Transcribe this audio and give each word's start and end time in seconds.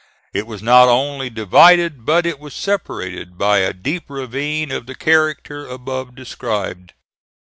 It 0.33 0.47
was 0.47 0.63
not 0.63 0.87
only 0.87 1.29
divided, 1.29 2.07
but 2.07 2.25
it 2.25 2.39
was 2.39 2.55
separated 2.55 3.37
by 3.37 3.59
a 3.59 3.71
deep 3.71 4.05
ravine 4.07 4.71
of 4.71 4.87
the 4.87 4.95
character 4.95 5.67
above 5.67 6.15
described. 6.15 6.93